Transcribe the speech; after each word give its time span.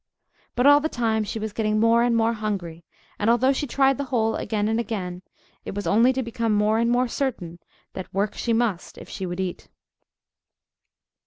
But 0.55 0.65
all 0.65 0.79
the 0.79 0.89
time 0.89 1.23
she 1.23 1.37
was 1.37 1.53
getting 1.53 1.79
more 1.79 2.01
and 2.01 2.15
more 2.15 2.33
hungry 2.33 2.83
and, 3.19 3.29
although 3.29 3.53
she 3.53 3.67
tried 3.67 3.99
the 3.99 4.05
hole 4.05 4.35
again 4.35 4.67
and 4.67 4.79
again, 4.79 5.21
it 5.63 5.75
was 5.75 5.85
only 5.85 6.11
to 6.13 6.23
become 6.23 6.53
more 6.55 6.79
and 6.79 6.89
more 6.89 7.07
certain 7.07 7.59
that 7.93 8.11
work 8.11 8.33
she 8.33 8.51
must 8.51 8.97
if 8.97 9.07
she 9.07 9.27
would 9.27 9.39
eat. 9.39 9.69